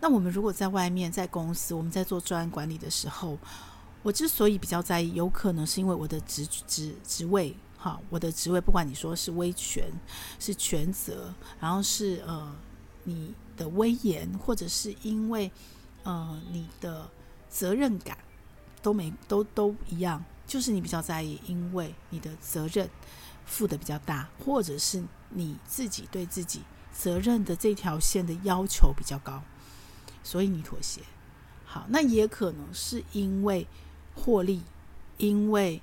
[0.01, 3.37] 那我们如果在外面，在公司，我们在做专案管理的时候，
[4.01, 9.91] 我之所以比较在意，有可能是因为我的职职职位，哈，我的职位，不管你说是威权、
[10.39, 12.55] 是权责，然后是呃。
[13.09, 15.51] 你的威严，或者是因为，
[16.03, 17.09] 呃，你的
[17.49, 18.17] 责任感
[18.81, 22.89] 都没都都一样，就是你比较在意，因为你的责任
[23.45, 26.61] 负的比较大，或者是你自己对自己
[26.93, 29.43] 责任的这条线的要求比较高，
[30.23, 31.01] 所以你妥协。
[31.65, 33.67] 好，那也可能是因为
[34.15, 34.61] 获利，
[35.17, 35.81] 因为。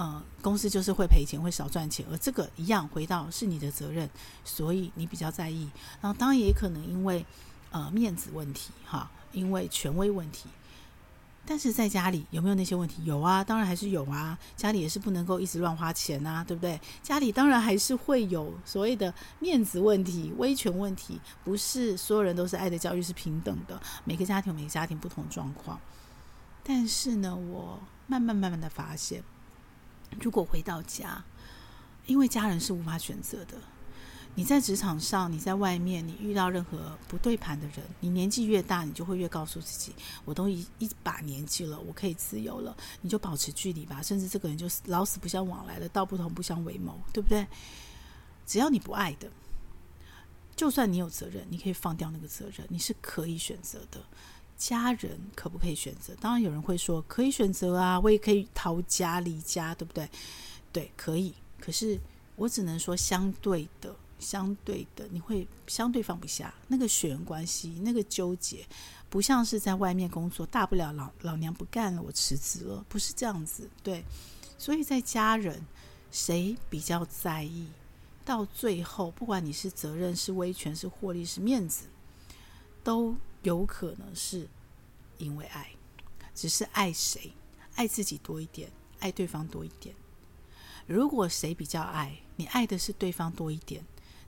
[0.00, 4.08] 呃，公司就是会赔钱，会少赚钱，而这个一样回到是你的责任，
[4.46, 5.68] 所以你比较在意。
[6.00, 7.22] 然后当然也可能因为
[7.70, 10.48] 呃面子问题，哈，因为权威问题。
[11.44, 13.04] 但是在家里有没有那些问题？
[13.04, 14.38] 有啊，当然还是有啊。
[14.56, 16.80] 家里也是不能够一直乱花钱啊，对不对？
[17.02, 21.20] 家里当然还是会有所谓的面子问题、威权问题。
[21.44, 25.78] 不是所有人都是爱的教育是平等的，每个家庭每个家庭不同状况。
[26.64, 29.22] 但是呢，我慢慢慢慢的发现。
[30.18, 31.22] 如果回到家，
[32.06, 33.54] 因为家人是无法选择的。
[34.36, 39.92] 你在职场上，你在外面，你遇到任何不对盘的人，你年纪越大，你就会越告诉自己：
[40.24, 42.76] 我都一一把年纪了，我可以自由了。
[43.00, 47.44] 你就保持距离吧，甚至这个人就老死不相往来了，道不同不相为谋，对不对？
[48.46, 49.28] 只要你不爱的，
[50.54, 54.00] 就算你有责任，你可以放掉那个责任，你是可以选择的。
[54.60, 56.14] 家人可不可以选择？
[56.20, 60.06] 当然有人会说可以选择啊，我也可以逃家离家，对不对？
[60.70, 61.32] 对，可以。
[61.58, 61.98] 可是
[62.36, 68.66] 我只能说相对的，相对的，你会相对放不下那个血缘关系，那个纠结，
[69.08, 73.66] 不像是在外面工作，大不了老老娘不干了，我辞职了，不是这样子。
[73.82, 74.04] 对，
[74.58, 75.58] 所以在家人，
[76.10, 77.66] 谁比较在意？
[78.26, 81.86] 到最后，不管你是责任、是威权、是获利、是面子，
[82.84, 83.16] 都。
[83.42, 84.48] 有可能是
[85.18, 85.70] 因为爱，
[86.34, 87.32] 只是爱谁，
[87.74, 89.94] 爱自己多一点，爱对方多一点。
[90.86, 93.84] 如果谁比较爱你，爱的是对方多一点，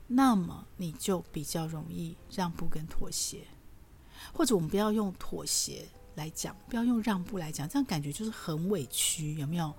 [0.07, 3.47] 那么你就比较容易让步跟妥协。
[4.33, 9.73] 或者我们不要用妥协来讲，不要用让步来讲，这样感觉就是很委屈，有没有？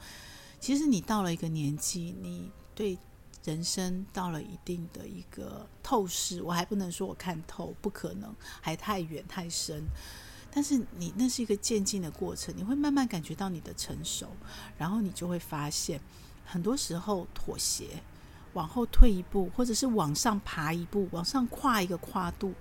[0.61, 2.99] 其实你到了一个年纪，你对。
[3.45, 9.85] 人生到了一定的一个透视，我还不能说我看透，不可能，还太远太深。
[10.51, 14.29] 但是你那是一个渐进的过程，你会慢慢感觉到你的成熟，
[14.79, 16.01] 然后你就会发现，
[16.45, 18.03] 很多时候妥协，
[18.55, 22.55] 往后退一步，或者是往上爬一步，往上跨一个跨度，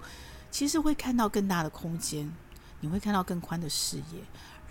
[0.52, 2.30] 其实会看到更大的空间，
[2.82, 4.20] 你会看到更宽的视野，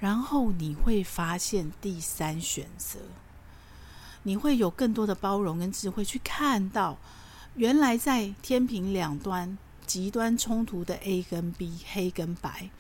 [0.01, 2.98] 然后你会发现第三选择。
[4.22, 6.96] 你会有更多的包容跟智慧，去看到
[7.54, 12.70] 原来在天平两端极端冲突的 A 跟 B，黑跟白，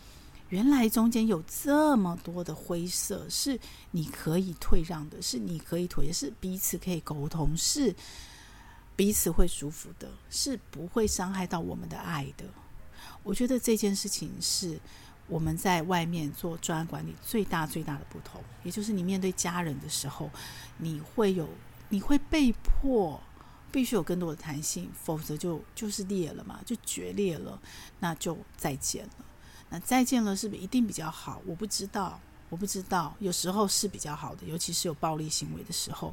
[0.48, 3.58] 原来中间有这么多的灰色，是
[3.90, 7.94] 你可以退让的，是你可以妥协，是彼此可以沟通，是
[8.94, 12.44] 彼此会舒服的，是不会伤害到我们的爱的。
[13.22, 14.78] 我觉得这件事情是。
[15.28, 20.30] 我们在外面做专案管理，最大最大的不同，也就是你面对家人的时候，
[20.78, 21.48] 你会有，
[21.88, 23.20] 你会被迫
[23.70, 27.58] 必须有更多的弹性，否则就就是裂了嘛，就决裂了，
[28.00, 29.24] 那就再见了。
[29.70, 31.40] 那再见了是不是一定比较好？
[31.46, 33.14] 我不知道，我不知道。
[33.18, 36.12] 有时候是比较好的，尤其是有暴力行为的时候。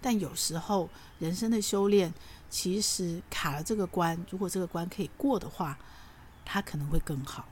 [0.00, 0.88] 但有时候
[1.18, 2.12] 人生的修炼，
[2.50, 5.78] 其实卡了这个关，如果这个关可以过的话。
[6.48, 7.44] 它可能会更好。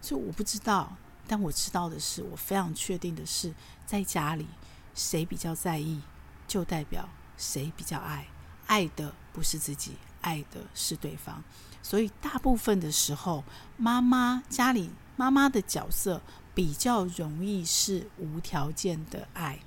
[0.00, 3.54] 所以我不知道，但我知道的是，我非常确定的是，
[3.86, 4.46] 在家里
[4.94, 6.00] 谁比较在意，
[6.48, 8.26] 就代表谁比较爱。
[8.66, 11.42] 爱的不是自己，爱的是对方。
[11.82, 13.42] 所以大部分的时候，
[13.76, 16.22] 妈妈家里妈妈的角色
[16.54, 19.58] 比较容易是无条件的爱。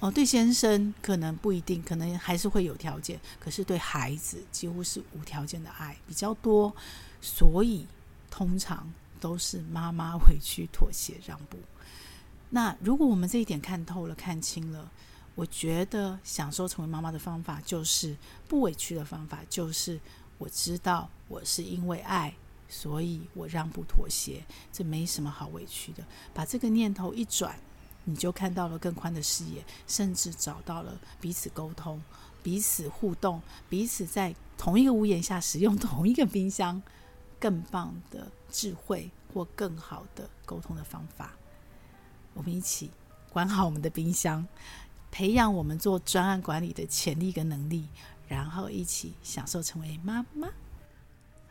[0.00, 6.74] 哦，对先生可能不一定，可能还是会有条件，可是对孩子几乎是无条件的爱比较多。
[7.22, 7.86] 所以
[8.30, 11.58] 通常都是妈妈委屈、妥协、让步。
[12.50, 14.90] 那如果我们这一点看透了、看清了，
[15.34, 18.16] 我觉得享受成为妈妈的方法就是
[18.48, 20.00] 不委屈的方法，就是
[20.38, 22.34] 我知道我是因为爱，
[22.68, 26.04] 所以我让步妥协，这没什么好委屈的。
[26.32, 27.58] 把这个念头一转。
[28.08, 32.00] 你就看到了更宽的视野，甚至找到了彼此沟通、
[32.40, 36.80] 彼此互动、彼此在同一个屋檐下使用同一个冰箱，
[37.38, 41.32] 更棒的智慧或更好的沟通的方法。
[42.34, 42.90] 我们一起
[43.30, 44.46] 管好我们的冰箱，
[45.10, 47.88] 培养我们做专案管理的潜力跟能力，
[48.28, 50.48] 然后一起享受成为妈妈。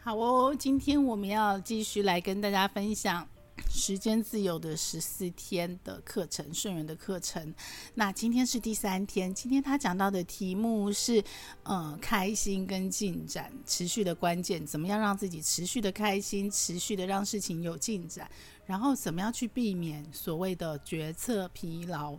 [0.01, 3.27] 好哦，今天我们要继续来跟大家分享。
[3.69, 7.53] 时间自由的十四天的课程，顺源的课程。
[7.93, 11.23] 那今天是第三天，今天他讲到的题目是，
[11.63, 18.29] 呃，开心跟进展持续的关键，怎么样让自己持续的开心，持续的让事情有进展，
[18.65, 22.15] 然后怎么样去避免所谓的决策疲劳。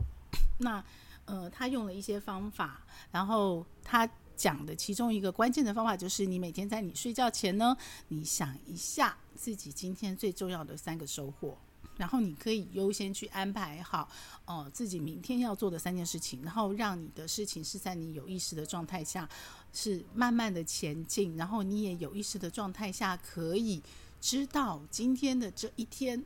[0.59, 0.85] 那，
[1.25, 4.09] 呃，他用了一些方法，然后他。
[4.37, 7.77] 讲的其中一个关键的方法就是，你每天在你睡觉前呢，
[8.09, 11.57] 你想一下自己今天最重要的三个收获，
[11.97, 14.09] 然后你可以优先去安排好，
[14.45, 19.29] 哦、自己明天要做的三件事情，然后让你的事情是在你有意识的状态下，
[19.73, 23.83] 是慢慢的前进，然后你也有意识的状态下，可以
[24.21, 26.23] 知道今天的这一天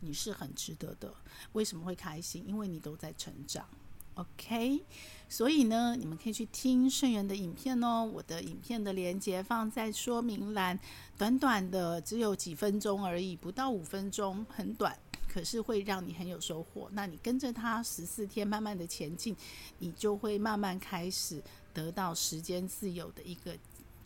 [0.00, 1.12] 你是很值得的。
[1.52, 2.44] 为什么会开心？
[2.46, 3.66] 因为你都在成长。
[4.18, 4.82] OK，
[5.28, 8.04] 所以呢，你们可以去听顺缘的影片哦。
[8.04, 10.76] 我的影片的连接放在说明栏，
[11.16, 16.88] 短短的只有几分钟而已，不到五分钟，很短，可是会让你很有收获。
[16.94, 19.36] 那你跟着他十四天慢慢的前进，
[19.78, 21.40] 你就会慢慢开始
[21.72, 23.56] 得到时间自由的一个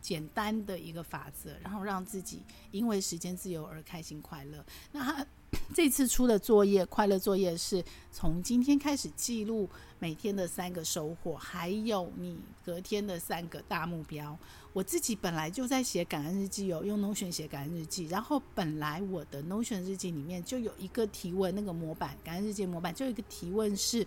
[0.02, 4.62] 简单的一个法则，然后让自己因为时间自由而开心快乐。
[4.92, 5.26] 那
[5.74, 14.38] 这次出的作业，快乐作业是从今天开始记录每天的三个收获，还有你隔天的三个大目标。
[14.74, 18.06] 我自己本来就在写感恩日记哦，用 Notion 写感恩日记。
[18.06, 24.06] 然后本来我的 Notion 日记里面就有一个提问，那个模板感恩日记模板就有一个提问是：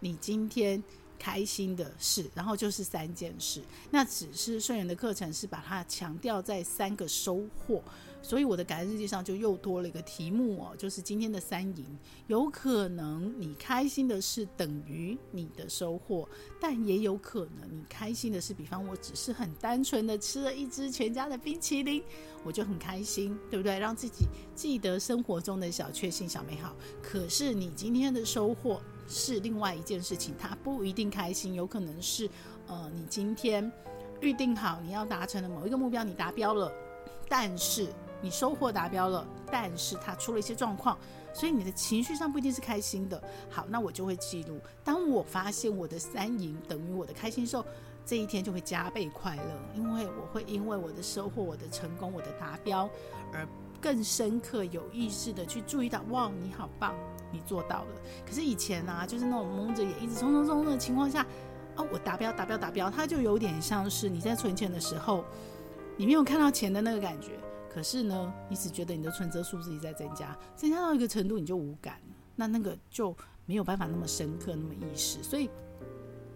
[0.00, 0.82] 你今天
[1.18, 3.62] 开心的事，然后就是三件事。
[3.90, 7.82] 那只是顺源的课程是把它强调在三个收获。
[8.22, 11.84] 所以我的感恩日记上就又多了一个题目哦，就是今天的三赢。
[12.26, 16.28] 有可能你开心的是等于你的收获，
[16.60, 22.02] 但也有可能你开心的是，比方我只是很单纯的吃了一支全家的冰淇淋，
[22.42, 23.78] 我就很开心，对不对？
[23.78, 26.74] 让自己记得生活中的小确幸、小美好。
[27.00, 32.28] 可是你今天的收获是另外一件事情，它不一定开心，有可能是
[32.66, 33.70] 呃，你今天
[34.20, 36.72] 预定好你要达成的某一个目标，你达标了，
[37.28, 37.86] 但是。
[38.20, 40.98] 你收获达标了，但是它出了一些状况，
[41.32, 43.22] 所以你的情绪上不一定是开心的。
[43.50, 44.58] 好，那我就会记录。
[44.82, 47.64] 当我发现我的三赢等于我的开心时候，
[48.04, 49.42] 这一天就会加倍快乐，
[49.74, 52.88] 因为我会因为我的收获、我的成功、我的达标
[53.32, 53.46] 而
[53.80, 56.94] 更深刻、有意识的去注意到，哇，你好棒，
[57.30, 57.88] 你做到了。
[58.26, 61.26] 可是以前呢、啊，就是那种蒙着眼一直冲冲冲的情况下，
[61.76, 65.24] 哦，我达标、达标、达标，它就有点像是你在存钱的时候，
[65.96, 67.32] 你没有看到钱的那个感觉。
[67.76, 75.50] 可是呢，你只觉得你的存折数字一再增加，增加到一个程度你就无感了，那那个就没有办法那么深刻，那么意识，所以。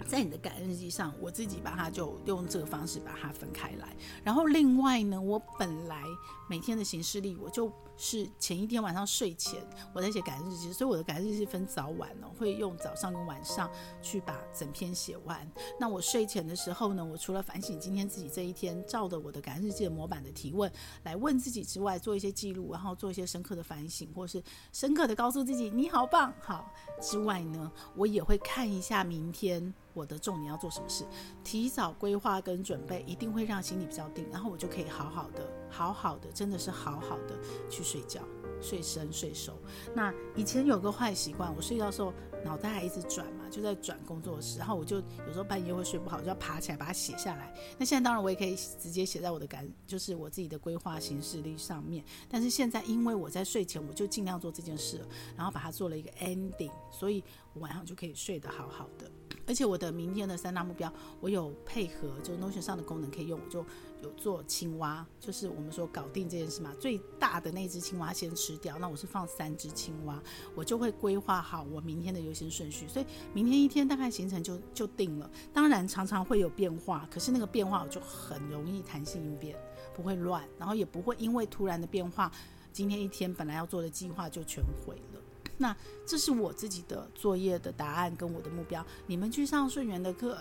[0.06, 3.94] 在你的感恩日记上，我自己把它就用这个方式把它分开来。
[4.24, 6.02] 然后另外呢，我本来
[6.48, 7.70] 每天的行事历，我就
[8.02, 15.46] 是前一天晚上睡前我在写感恩日记，所以我的感恩日记分早晚哦，会用早上跟晚上去把整篇写完。
[15.78, 29.74] 那我睡前的时候呢，我除了反省今天自己这一天照着我的感恩日记的模板的提问来问自己之外，做一些记录，然后做一些深刻的反省，或是深刻的告诉自己你好棒好之外呢，我也会看一下明天。
[29.92, 31.04] 我的重点要做什么事，
[31.42, 38.20] 提早规划跟准备，一定会让心里比较定，然后我就可以好好的、好好的，真的是好好的去睡觉。
[38.62, 39.54] 睡深睡熟。
[39.94, 42.12] 那以前有个坏习惯，我睡觉的时候
[42.44, 47.54] 脑袋还一直转嘛，就在转工作室，然后我就有时候半夜会睡不好，就要爬起来把它写下来。
[47.78, 52.04] 那现在当然我也可以直接写在我的感，就是我自己的规划行事历上面。
[52.28, 55.00] 但是现在因为我在睡前我就尽量做这件事，
[55.34, 59.10] 然后把它做了一个 ending，所以我晚上就可以睡得好好的。
[59.46, 63.64] 而且我的明天的三大目标，我有配合，就 Notion 上的功能可以用，我就
[64.02, 66.74] 有做青蛙，就是我们说搞定这件事嘛。
[66.80, 70.22] 最大的那只青蛙先吃掉，那我是放三只青蛙，
[70.54, 75.30] 我就会规划好我明天的优先顺序，所以明天一天大概行程就就定了。
[75.52, 79.56] 当然常常会有变化，可是那个变化我就很容易弹性应变，
[79.94, 82.30] 不会乱，然后也不会因为突然的变化，
[82.72, 85.20] 今天一天本来要做的计划就全毁了。
[85.58, 85.76] 那
[86.06, 88.82] 这是我自己的作业的答案跟我的目标。
[89.06, 90.38] 你们去上顺源的课，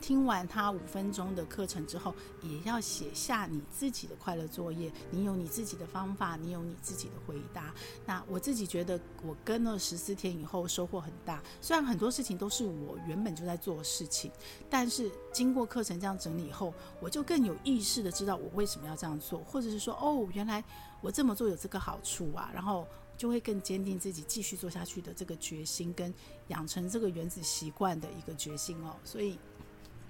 [0.00, 4.92] 听完他五分钟的课程之后，也要写下你自己的快乐作业。
[5.10, 7.74] 你有你自己的方法，你有你自己的回答。
[8.04, 11.42] 那我自己觉得，我跟了十四天以后收获很大。
[11.60, 14.30] 虽然很多事情都是我原本就在做的事情，
[14.70, 20.62] 但是经过课程这样整理以后，我就更有意识的知道我为什么要这样做，或者是说，哦，原来
[21.00, 22.86] 我这么做有这个好处啊，然后。
[23.18, 26.12] 就会更坚定自己继续做下去的这个决心，跟
[26.48, 28.94] 养成这个原子习惯的一个决心哦。
[29.04, 29.38] 所以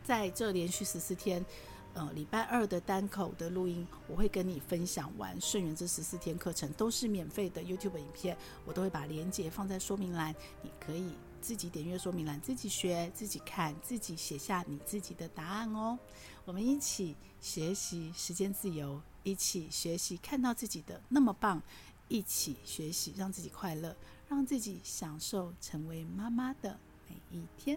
[0.06, 1.44] 在这连续十四天，
[1.94, 10.32] 呃，礼拜二的单口的录音，我会跟你分享完顺源这十四天课程，都是免费的 YouTube 影片，我都会把链接放在说明栏，
[10.62, 11.10] 你可以
[11.42, 15.98] 自己点阅说明栏，自己学，自己看，自己写下你自己的答案哦。
[16.44, 21.60] 我们一起学习时间自由，一起学习看到自己的那么棒。
[22.08, 23.96] 一起学习，让自己快乐，
[24.28, 26.78] 让自己享受成为妈妈的
[27.08, 27.76] 每一天。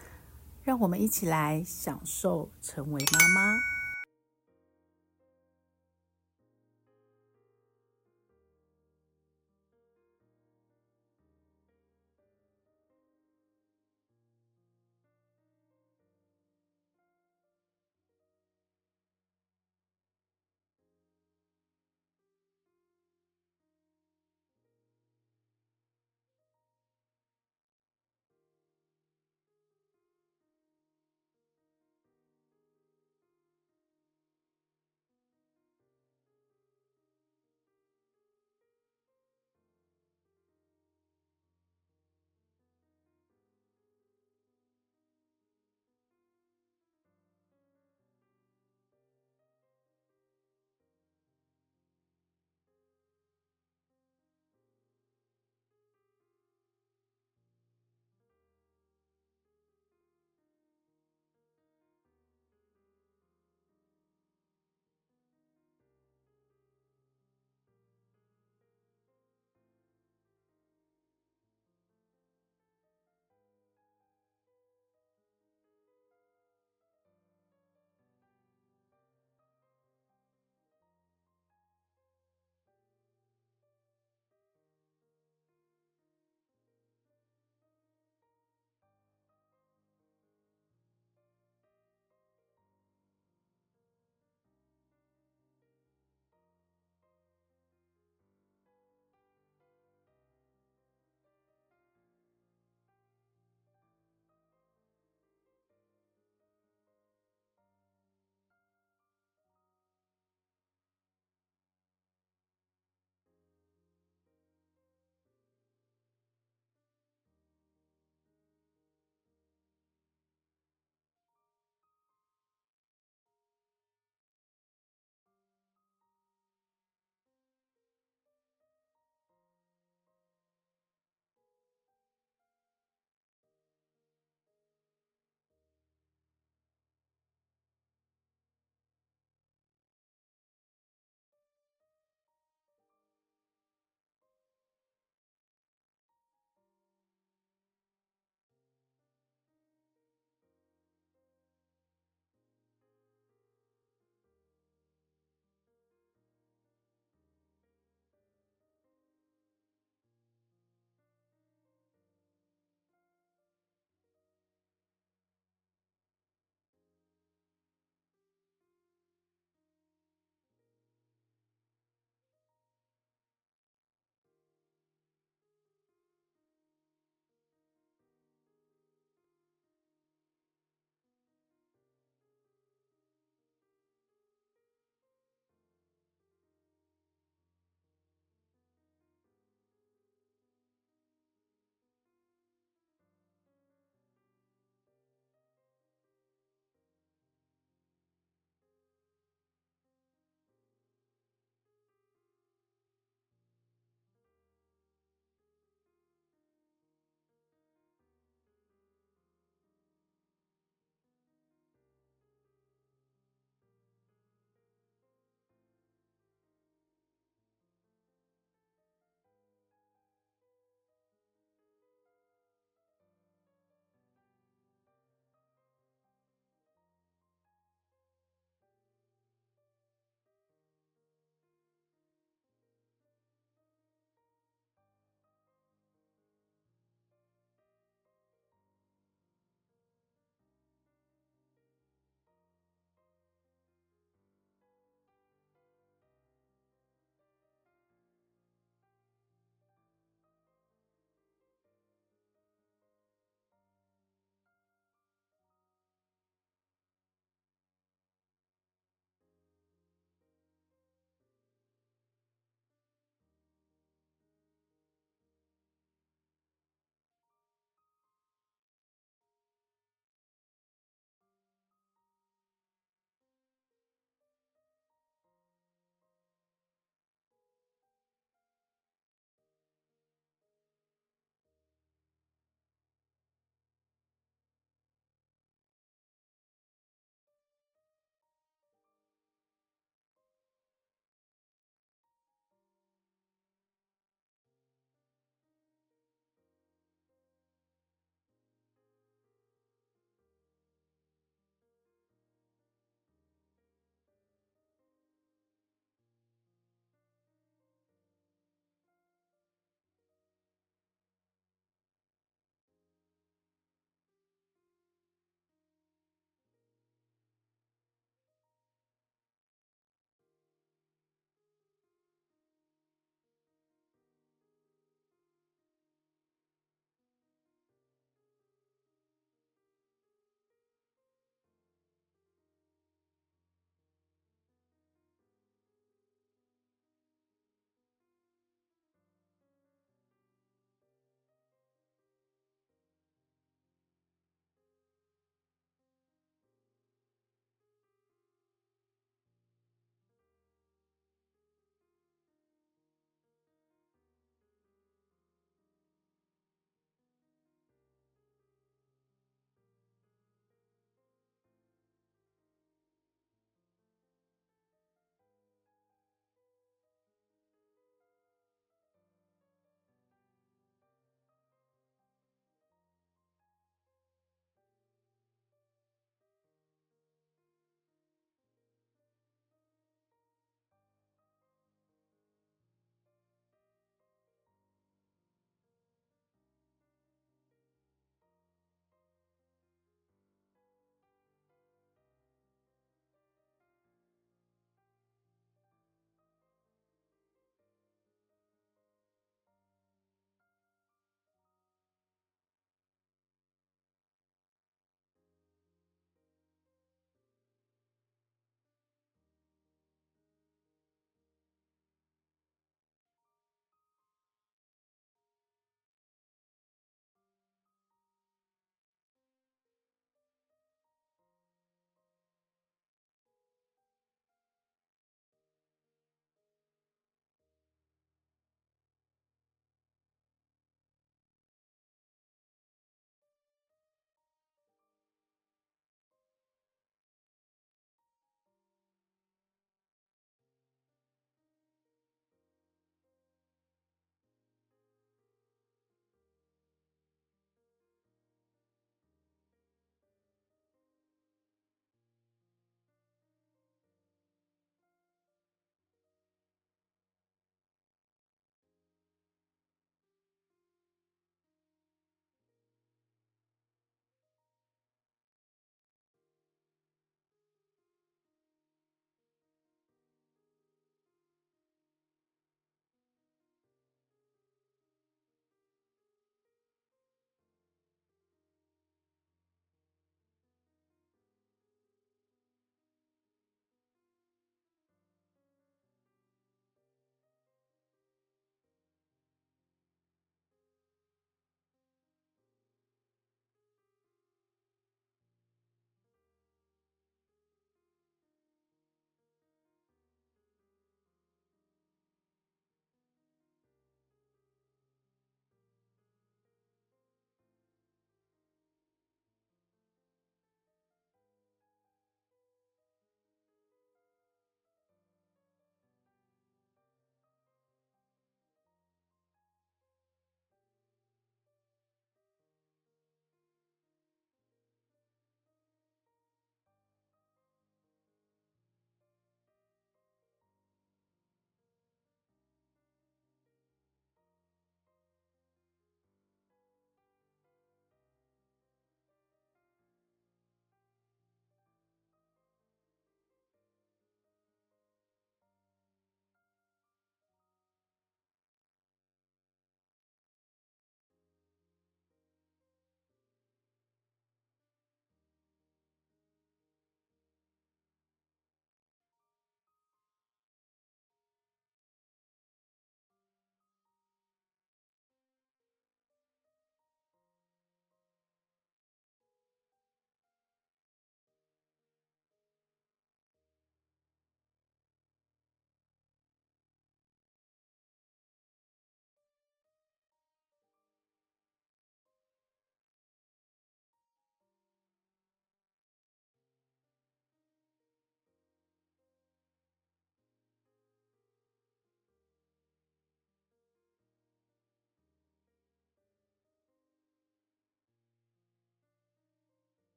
[0.63, 3.80] 让我们一起来享受成为妈妈。